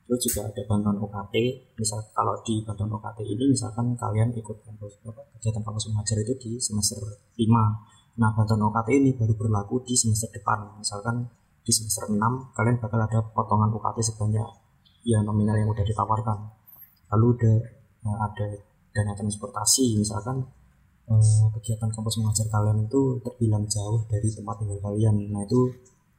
Terus 0.09 0.21
juga 0.25 0.49
ada 0.49 0.63
bantuan 0.65 0.97
UKT 0.99 1.35
misal 1.77 2.01
kalau 2.17 2.35
di 2.43 2.65
bantuan 2.65 2.89
UKT 2.89 3.29
ini 3.29 3.45
misalkan 3.53 3.93
kalian 3.95 4.33
ikut 4.35 4.57
kampus 4.65 4.99
kegiatan 5.05 5.63
kampus 5.63 5.93
mengajar 5.93 6.17
itu 6.25 6.35
di 6.41 6.51
semester 6.59 6.99
5 7.37 8.19
nah 8.19 8.35
bantuan 8.35 8.59
UKT 8.59 8.89
ini 8.99 9.15
baru 9.15 9.37
berlaku 9.37 9.85
di 9.85 9.95
semester 9.95 10.33
depan. 10.33 10.81
Misalkan 10.81 11.29
di 11.63 11.71
semester 11.71 12.09
6 12.11 12.19
kalian 12.57 12.77
bakal 12.81 12.99
ada 13.05 13.21
potongan 13.31 13.71
UKT 13.71 14.03
sebanyak 14.03 14.49
ya 15.09 15.25
nominal 15.25 15.57
yang 15.57 15.73
udah 15.73 15.85
ditawarkan 15.89 16.39
lalu 17.09 17.29
ada 17.41 17.53
eh, 18.05 18.19
ada 18.21 18.47
dana 18.93 19.13
transportasi 19.17 19.97
misalkan 19.97 20.45
uh, 21.09 21.47
kegiatan 21.59 21.91
kampus 21.91 22.21
mengajar 22.21 22.47
kalian 22.53 22.85
itu 22.85 23.21
terbilang 23.25 23.65
jauh 23.67 24.05
dari 24.07 24.29
tempat 24.29 24.61
tinggal 24.61 24.79
kalian. 24.81 25.17
Nah 25.33 25.43
itu 25.45 25.61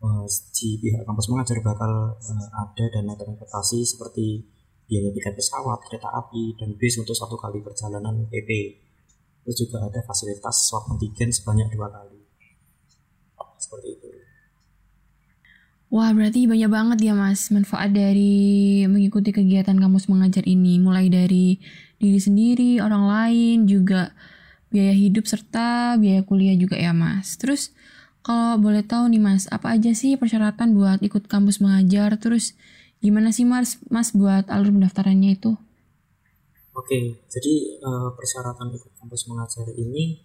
uh, 0.02 0.26
di 0.26 0.70
pihak 0.82 1.06
kampus 1.06 1.28
mengajar 1.30 1.58
bakal 1.62 2.18
uh, 2.18 2.48
ada 2.58 2.86
dana 2.90 3.14
transportasi 3.14 3.80
seperti 3.86 4.44
biaya 4.90 5.14
tiket 5.14 5.38
pesawat, 5.38 5.86
kereta 5.86 6.10
api, 6.10 6.58
dan 6.58 6.74
bis 6.74 6.98
untuk 6.98 7.14
satu 7.14 7.38
kali 7.38 7.62
perjalanan 7.62 8.26
PP. 8.26 8.50
Terus 9.46 9.56
juga 9.66 9.86
ada 9.86 10.02
fasilitas 10.02 10.66
swab 10.66 10.90
antigen 10.90 11.30
sebanyak 11.30 11.70
dua 11.70 11.94
kali. 11.94 12.18
Seperti 13.60 13.88
itu. 13.92 14.09
Wah, 15.90 16.14
berarti 16.14 16.46
banyak 16.46 16.70
banget 16.70 17.00
ya 17.02 17.18
Mas 17.18 17.50
manfaat 17.50 17.90
dari 17.90 18.86
mengikuti 18.86 19.34
kegiatan 19.34 19.74
kampus 19.74 20.06
mengajar 20.06 20.46
ini. 20.46 20.78
Mulai 20.78 21.10
dari 21.10 21.58
diri 21.98 22.20
sendiri, 22.22 22.78
orang 22.78 23.10
lain, 23.10 23.58
juga 23.66 24.14
biaya 24.70 24.94
hidup 24.94 25.26
serta 25.26 25.98
biaya 25.98 26.22
kuliah 26.22 26.54
juga 26.54 26.78
ya 26.78 26.94
mas. 26.94 27.36
Terus 27.42 27.74
kalau 28.22 28.62
boleh 28.62 28.86
tahu 28.86 29.10
nih 29.10 29.22
mas, 29.22 29.50
apa 29.50 29.74
aja 29.76 29.92
sih 29.98 30.16
persyaratan 30.16 30.78
buat 30.78 31.02
ikut 31.02 31.26
kampus 31.26 31.60
mengajar? 31.60 32.16
Terus 32.22 32.54
gimana 33.02 33.34
sih 33.34 33.44
mas, 33.50 33.82
mas 33.90 34.14
buat 34.14 34.46
alur 34.48 34.70
pendaftarannya 34.70 35.36
itu? 35.36 35.58
Oke, 36.78 37.26
jadi 37.28 37.54
uh, 37.84 38.14
persyaratan 38.14 38.72
ikut 38.72 38.94
kampus 38.96 39.28
mengajar 39.28 39.68
ini 39.76 40.22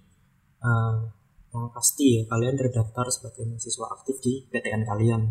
uh, 0.63 1.03
yang 1.51 1.67
pasti 1.73 2.21
ya 2.21 2.23
kalian 2.31 2.55
terdaftar 2.55 3.11
sebagai 3.11 3.49
mahasiswa 3.49 3.87
aktif 3.91 4.21
di 4.23 4.45
PTN 4.53 4.85
kalian. 4.87 5.23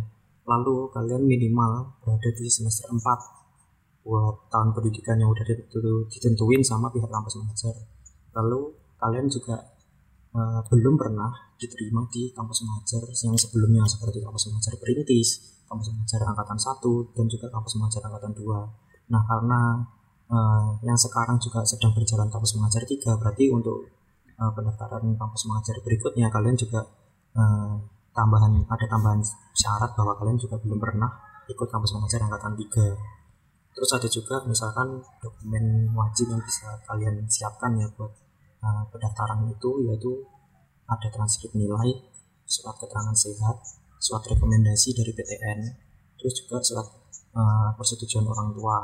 Lalu 0.44 0.92
kalian 0.92 1.24
minimal 1.24 2.00
berada 2.04 2.30
di 2.36 2.48
semester 2.52 2.92
4 2.92 3.00
buat 4.04 4.52
tahun 4.52 4.76
pendidikan 4.76 5.16
yang 5.16 5.32
udah 5.32 5.46
ditentuin 6.12 6.60
sama 6.60 6.92
pihak 6.92 7.08
kampus 7.08 7.40
mengajar. 7.40 7.76
Lalu 8.36 8.76
kalian 9.00 9.32
juga 9.32 9.56
uh, 10.36 10.60
belum 10.68 11.00
pernah 11.00 11.32
diterima 11.56 12.04
di 12.12 12.36
kampus 12.36 12.68
mengajar 12.68 13.04
yang 13.08 13.40
sebelumnya 13.40 13.88
seperti 13.88 14.20
kampus 14.20 14.52
mengajar 14.52 14.74
perintis, 14.76 15.30
kampus 15.72 15.88
mengajar 15.96 16.20
angkatan 16.28 16.60
1 16.60 17.16
dan 17.16 17.26
juga 17.32 17.48
kampus 17.48 17.74
mengajar 17.80 18.02
angkatan 18.04 18.32
2. 18.36 19.12
Nah, 19.16 19.22
karena 19.24 19.62
uh, 20.28 20.70
yang 20.84 21.00
sekarang 21.00 21.40
juga 21.40 21.64
sedang 21.64 21.96
berjalan 21.96 22.28
kampus 22.28 22.60
mengajar 22.60 22.84
3 22.84 23.20
berarti 23.20 23.46
untuk 23.48 23.88
uh, 24.40 24.52
pendaftaran 24.52 25.04
kampus 25.16 25.42
mengajar 25.48 25.80
berikutnya 25.80 26.28
kalian 26.28 26.60
juga 26.60 26.84
uh, 27.40 27.80
tambahan 28.14 28.64
ada 28.70 28.86
tambahan 28.88 29.22
syarat 29.58 29.92
bahwa 29.98 30.14
kalian 30.22 30.38
juga 30.38 30.56
belum 30.62 30.80
pernah 30.80 31.10
ikut 31.50 31.68
kampus 31.68 31.98
mengajar 31.98 32.24
angkatan 32.24 32.54
3 32.56 33.74
terus 33.74 33.90
ada 33.90 34.08
juga 34.08 34.36
misalkan 34.46 35.02
dokumen 35.18 35.90
wajib 35.98 36.30
yang 36.30 36.42
bisa 36.46 36.78
kalian 36.86 37.26
siapkan 37.26 37.74
ya 37.74 37.90
buat 37.98 38.14
uh, 38.64 38.84
pendaftaran 38.94 39.44
itu 39.50 39.70
yaitu 39.90 40.24
ada 40.88 41.08
transkrip 41.10 41.52
nilai, 41.56 41.96
surat 42.44 42.76
keterangan 42.78 43.16
sehat, 43.16 43.58
surat 43.98 44.24
rekomendasi 44.28 44.94
dari 44.94 45.12
PTN, 45.16 45.60
terus 46.20 46.34
juga 46.44 46.60
surat 46.60 46.88
uh, 47.36 47.70
persetujuan 47.76 48.28
orang 48.28 48.52
tua. 48.54 48.78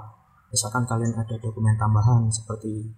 Misalkan 0.50 0.88
kalian 0.90 1.14
ada 1.14 1.36
dokumen 1.38 1.78
tambahan 1.78 2.26
seperti 2.32 2.90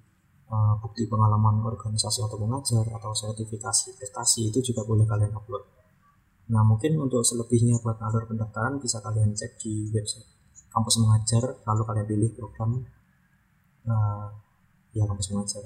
uh, 0.48 0.80
bukti 0.80 1.10
pengalaman 1.10 1.60
organisasi 1.66 2.24
atau 2.24 2.40
mengajar 2.40 2.86
atau 2.88 3.12
sertifikasi 3.12 3.98
prestasi 4.00 4.48
itu 4.54 4.72
juga 4.72 4.88
boleh 4.88 5.04
kalian 5.04 5.36
upload. 5.36 5.81
Nah 6.51 6.67
mungkin 6.67 7.00
untuk 7.00 7.24
selebihnya 7.24 7.79
buat 7.79 7.96
alur 8.03 8.27
pendaftaran 8.27 8.77
bisa 8.84 9.00
kalian 9.00 9.31
cek 9.31 9.55
di 9.63 9.88
website 9.96 10.27
kampus 10.72 10.96
mengajar 11.03 11.43
lalu 11.67 11.81
kalian 11.84 12.08
pilih 12.08 12.29
program 12.31 12.72
uh, 13.88 14.27
ya 14.96 15.03
kampus 15.08 15.31
mengajar. 15.31 15.63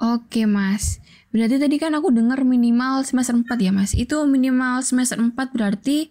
Oke 0.00 0.48
mas, 0.48 0.96
berarti 1.28 1.60
tadi 1.60 1.76
kan 1.76 1.92
aku 1.92 2.08
dengar 2.08 2.40
minimal 2.40 3.04
semester 3.04 3.36
4 3.36 3.44
ya 3.60 3.68
mas. 3.68 3.92
Itu 3.92 4.24
minimal 4.24 4.80
semester 4.80 5.20
4 5.20 5.36
berarti 5.36 6.08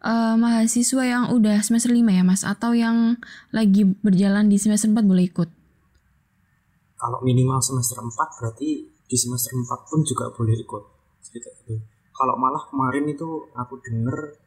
uh, 0.00 0.40
mahasiswa 0.40 1.04
yang 1.04 1.24
udah 1.36 1.60
semester 1.60 1.92
5 1.92 2.00
ya 2.00 2.24
mas? 2.24 2.48
Atau 2.48 2.72
yang 2.72 3.20
lagi 3.52 3.84
berjalan 4.00 4.48
di 4.48 4.56
semester 4.56 4.88
4 4.88 5.04
boleh 5.04 5.28
ikut? 5.28 5.52
Kalau 6.96 7.20
minimal 7.20 7.60
semester 7.60 8.00
4 8.00 8.08
berarti 8.40 8.88
di 8.88 9.16
semester 9.20 9.52
4 9.52 9.68
pun 9.84 10.00
juga 10.00 10.32
boleh 10.32 10.56
ikut. 10.56 10.95
Gitu. 11.36 11.80
Kalau 12.16 12.34
malah 12.40 12.64
kemarin 12.72 13.04
itu 13.12 13.48
aku 13.52 13.76
denger 13.84 14.40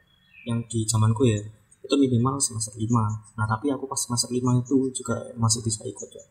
yang 0.50 0.66
di 0.66 0.88
zamanku 0.90 1.30
ya, 1.30 1.38
itu 1.86 1.96
minimal 1.96 2.42
semester 2.42 2.74
5. 2.74 2.90
Nah 3.38 3.46
tapi 3.46 3.70
aku 3.70 3.86
pas 3.86 4.00
semester 4.00 4.30
5 4.34 4.66
itu 4.66 4.76
juga 5.04 5.30
masih 5.38 5.62
bisa 5.62 5.86
ikut 5.86 6.10
ya 6.10 6.26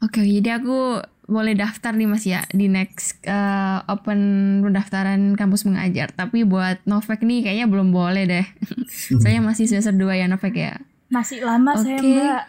Oke, 0.00 0.24
jadi 0.24 0.56
aku 0.56 1.04
boleh 1.28 1.52
daftar 1.52 1.92
nih 1.92 2.08
Mas 2.08 2.24
ya 2.24 2.42
di 2.56 2.72
next 2.72 3.20
uh, 3.28 3.84
open 3.84 4.18
pendaftaran 4.64 5.36
kampus 5.36 5.68
mengajar. 5.68 6.08
Tapi 6.16 6.48
buat 6.48 6.80
Novek 6.88 7.20
nih 7.20 7.44
kayaknya 7.44 7.68
belum 7.68 7.92
boleh 7.92 8.24
deh. 8.24 8.46
saya 9.22 9.44
masih 9.44 9.68
semester 9.68 9.92
2 9.92 10.24
ya 10.24 10.26
Novek 10.26 10.56
ya. 10.56 10.80
Masih 11.12 11.44
lama 11.44 11.76
okay. 11.76 11.84
saya 11.84 11.98
Mbak. 12.00 12.44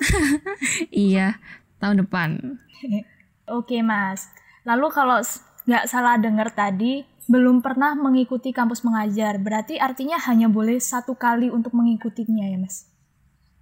iya, 1.06 1.28
tahun 1.78 2.02
depan. 2.02 2.58
Oke 3.58 3.86
Mas. 3.86 4.26
Lalu 4.68 4.86
kalau 4.92 5.18
nggak 5.68 5.84
salah 5.88 6.20
dengar 6.20 6.52
tadi, 6.52 7.04
belum 7.30 7.62
pernah 7.62 7.94
mengikuti 7.94 8.50
kampus 8.50 8.82
mengajar. 8.82 9.38
Berarti 9.38 9.78
artinya 9.78 10.18
hanya 10.26 10.50
boleh 10.50 10.82
satu 10.82 11.14
kali 11.14 11.46
untuk 11.46 11.72
mengikutinya 11.78 12.44
ya 12.50 12.58
mas? 12.58 12.90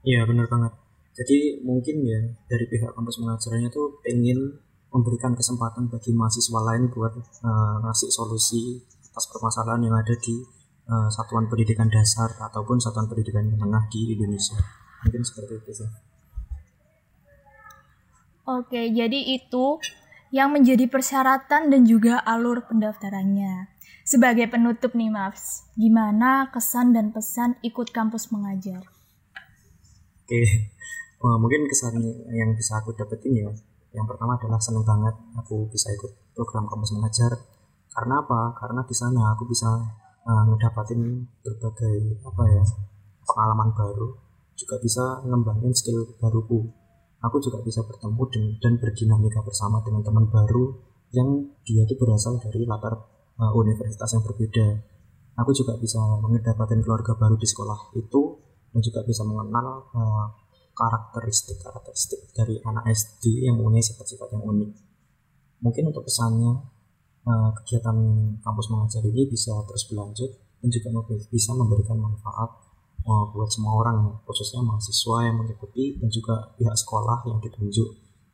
Iya 0.02 0.25
benar 0.25 0.49
banget. 0.49 0.73
Jadi 1.19 1.61
mungkin 1.67 2.00
ya 2.07 2.21
dari 2.47 2.64
pihak 2.71 2.95
kampus 2.95 3.21
mengajarnya 3.21 3.69
tuh 3.69 3.99
pengen 4.00 4.62
memberikan 4.88 5.37
kesempatan 5.37 5.93
bagi 5.93 6.17
mahasiswa 6.17 6.61
lain 6.64 6.88
buat 6.88 7.12
uh, 7.45 7.76
ngasih 7.85 8.09
solusi 8.09 8.81
atas 9.12 9.28
permasalahan 9.28 9.85
yang 9.85 9.97
ada 9.99 10.14
di 10.17 10.40
uh, 10.88 11.09
satuan 11.12 11.50
pendidikan 11.50 11.93
dasar 11.93 12.33
ataupun 12.40 12.81
satuan 12.81 13.05
pendidikan 13.05 13.45
menengah 13.45 13.85
di 13.93 14.17
Indonesia. 14.17 14.57
Mungkin 15.05 15.23
seperti 15.26 15.61
itu 15.61 15.73
sih. 15.85 15.90
Oke, 18.49 18.88
jadi 18.97 19.21
itu 19.28 19.76
yang 20.28 20.52
menjadi 20.52 20.85
persyaratan 20.87 21.73
dan 21.73 21.82
juga 21.88 22.20
alur 22.25 22.64
pendaftarannya. 22.68 23.73
Sebagai 24.08 24.49
penutup 24.49 24.97
nih, 24.97 25.12
Maps, 25.12 25.68
gimana 25.76 26.49
kesan 26.49 26.97
dan 26.97 27.12
pesan 27.12 27.61
ikut 27.61 27.92
kampus 27.92 28.32
mengajar? 28.32 28.80
Oke, 30.25 30.42
mungkin 31.20 31.68
kesan 31.68 32.00
yang 32.32 32.56
bisa 32.56 32.80
aku 32.80 32.97
dapetin 32.97 33.37
ya, 33.37 33.50
yang 33.97 34.04
pertama 34.08 34.37
adalah 34.37 34.61
seneng 34.61 34.85
banget 34.85 35.12
aku 35.37 35.68
bisa 35.68 35.92
ikut 35.92 36.12
program 36.32 36.68
kampus 36.68 36.92
mengajar. 36.97 37.32
Karena 37.92 38.20
apa? 38.25 38.56
Karena 38.56 38.80
di 38.85 38.94
sana 38.97 39.32
aku 39.32 39.49
bisa 39.49 39.68
uh, 40.25 40.42
ngedapatin 40.49 41.25
berbagai 41.44 42.20
apa 42.25 42.42
ya 42.49 42.64
pengalaman 43.25 43.73
baru, 43.76 44.08
juga 44.56 44.76
bisa 44.80 45.20
ngembangin 45.25 45.73
skill 45.73 46.16
baruku 46.16 46.68
aku 47.19 47.37
juga 47.43 47.59
bisa 47.63 47.83
bertemu 47.83 48.23
dengan, 48.31 48.53
dan 48.63 48.73
berdinamika 48.79 49.41
bersama 49.43 49.83
dengan 49.83 50.03
teman 50.07 50.27
baru 50.31 50.75
yang 51.11 51.51
dia 51.65 51.83
itu 51.83 51.97
berasal 51.97 52.39
dari 52.39 52.69
latar 52.69 52.95
uh, 53.41 53.53
universitas 53.57 54.13
yang 54.15 54.23
berbeda. 54.23 54.67
Aku 55.39 55.55
juga 55.55 55.79
bisa 55.79 55.99
mendapatkan 56.19 56.83
keluarga 56.83 57.15
baru 57.15 57.39
di 57.39 57.47
sekolah 57.47 57.95
itu 57.95 58.23
dan 58.75 58.81
juga 58.83 59.01
bisa 59.07 59.23
mengenal 59.23 59.87
uh, 59.95 60.27
karakteristik 60.75 61.59
karakteristik 61.59 62.31
dari 62.35 62.59
anak 62.63 62.87
SD 62.91 63.47
yang 63.47 63.59
mempunyai 63.59 63.83
sifat-sifat 63.83 64.35
yang 64.35 64.45
unik. 64.47 64.71
Mungkin 65.63 65.91
untuk 65.91 66.07
pesannya 66.07 66.53
uh, 67.27 67.51
kegiatan 67.63 67.97
kampus 68.43 68.67
mengajar 68.71 69.03
ini 69.03 69.27
bisa 69.27 69.59
terus 69.67 69.91
berlanjut 69.91 70.31
dan 70.63 70.69
juga 70.71 70.89
bisa 71.31 71.51
memberikan 71.55 71.99
manfaat 71.99 72.68
uh, 73.05 73.25
buat 73.31 73.50
semua 73.52 73.78
orang 73.85 74.19
khususnya 74.25 74.64
mahasiswa 74.64 75.28
yang 75.28 75.37
mengikuti 75.38 75.99
dan 76.00 76.09
juga 76.11 76.55
pihak 76.57 76.75
sekolah 76.75 77.26
yang 77.28 77.38
ditunjuk 77.38 77.88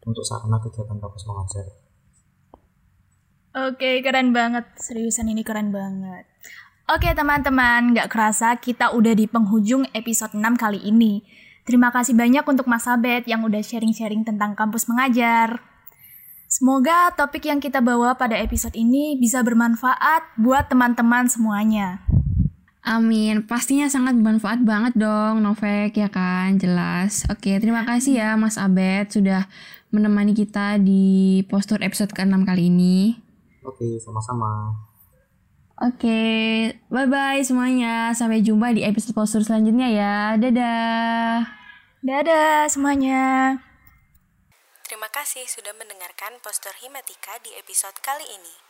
untuk 0.04 0.24
sarana 0.24 0.60
kegiatan 0.60 1.00
kampus 1.00 1.24
mengajar. 1.26 1.66
Oke, 3.54 4.02
keren 4.02 4.34
banget. 4.34 4.66
Seriusan 4.82 5.30
ini 5.30 5.46
keren 5.46 5.70
banget. 5.70 6.26
Oke 6.84 7.16
teman-teman, 7.16 7.96
gak 7.96 8.12
kerasa 8.12 8.52
kita 8.60 8.92
udah 8.92 9.16
di 9.16 9.24
penghujung 9.24 9.88
episode 9.96 10.36
6 10.36 10.42
kali 10.60 10.84
ini. 10.84 11.24
Terima 11.64 11.88
kasih 11.88 12.12
banyak 12.12 12.44
untuk 12.44 12.68
Mas 12.68 12.84
Abed 12.84 13.24
yang 13.24 13.40
udah 13.40 13.64
sharing-sharing 13.64 14.20
tentang 14.20 14.52
kampus 14.52 14.84
mengajar. 14.84 15.64
Semoga 16.44 17.08
topik 17.16 17.48
yang 17.48 17.56
kita 17.56 17.80
bawa 17.80 18.20
pada 18.20 18.36
episode 18.36 18.76
ini 18.76 19.16
bisa 19.16 19.40
bermanfaat 19.40 20.36
buat 20.36 20.68
teman-teman 20.68 21.24
semuanya. 21.24 22.04
Amin, 22.84 23.48
pastinya 23.48 23.88
sangat 23.88 24.12
bermanfaat 24.20 24.60
banget 24.60 24.92
dong 25.00 25.40
Novek 25.40 25.96
ya 25.96 26.12
kan, 26.12 26.60
jelas. 26.60 27.24
Oke, 27.32 27.56
terima 27.56 27.88
kasih 27.88 28.20
ya 28.20 28.36
Mas 28.36 28.60
Abed 28.60 29.08
sudah 29.08 29.48
menemani 29.88 30.36
kita 30.36 30.76
di 30.76 31.40
postur 31.48 31.80
episode 31.80 32.12
ke-6 32.12 32.44
kali 32.44 32.68
ini. 32.68 33.16
Oke, 33.64 33.96
sama-sama. 33.96 34.76
Oke, 35.80 36.20
bye-bye 36.92 37.40
semuanya. 37.40 38.12
Sampai 38.12 38.44
jumpa 38.44 38.76
di 38.76 38.84
episode 38.84 39.16
postur 39.16 39.40
selanjutnya 39.40 39.88
ya. 39.88 40.16
Dadah. 40.36 41.48
Dadah 42.04 42.68
semuanya. 42.68 43.56
Terima 44.84 45.08
kasih 45.08 45.48
sudah 45.48 45.72
mendengarkan 45.74 46.36
postur 46.44 46.76
Himatika 46.84 47.40
di 47.40 47.56
episode 47.56 47.96
kali 48.04 48.28
ini. 48.28 48.63